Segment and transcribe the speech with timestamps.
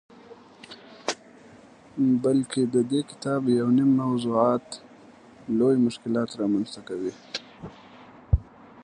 [2.23, 4.65] بلکه ددې کتاب یونیم موضوعات
[5.59, 7.13] لوی مشکلات رامنځته کوي.